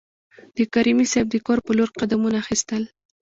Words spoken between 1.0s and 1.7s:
صیب د کور